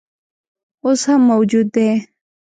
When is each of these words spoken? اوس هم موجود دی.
اوس 0.85 1.01
هم 1.09 1.21
موجود 1.31 1.67
دی. 1.75 1.89